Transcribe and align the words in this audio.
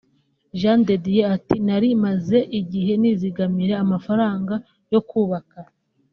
Jean 0.59 0.81
de 0.87 0.95
Dieu 1.05 1.23
ati“Nari 1.35 1.89
maze 2.05 2.37
igihe 2.59 2.93
nizigamira 3.01 3.75
amafaranga 3.83 4.53
yo 4.93 5.01
kubaka 5.09 5.59